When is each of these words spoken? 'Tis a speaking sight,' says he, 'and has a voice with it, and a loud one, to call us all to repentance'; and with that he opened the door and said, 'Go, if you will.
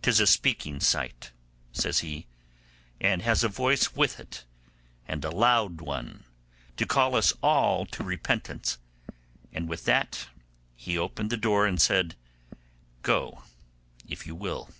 'Tis 0.00 0.18
a 0.18 0.26
speaking 0.26 0.80
sight,' 0.80 1.32
says 1.72 1.98
he, 1.98 2.26
'and 3.02 3.20
has 3.20 3.44
a 3.44 3.50
voice 3.50 3.94
with 3.94 4.18
it, 4.18 4.46
and 5.06 5.22
a 5.26 5.30
loud 5.30 5.82
one, 5.82 6.24
to 6.78 6.86
call 6.86 7.14
us 7.14 7.34
all 7.42 7.84
to 7.84 8.02
repentance'; 8.02 8.78
and 9.52 9.68
with 9.68 9.84
that 9.84 10.28
he 10.74 10.96
opened 10.96 11.28
the 11.28 11.36
door 11.36 11.66
and 11.66 11.82
said, 11.82 12.14
'Go, 13.02 13.42
if 14.08 14.26
you 14.26 14.34
will. 14.34 14.70